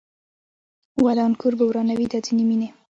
ودان 1.03 1.31
کور 1.39 1.53
به 1.59 1.63
ورانوي 1.67 2.05
دا 2.11 2.19
ځینې 2.25 2.43
مینې 2.49 2.69